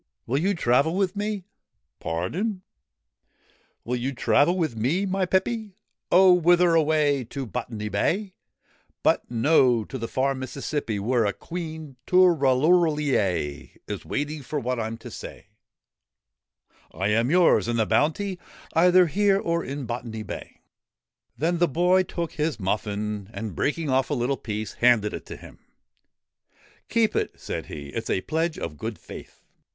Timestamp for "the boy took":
21.59-22.31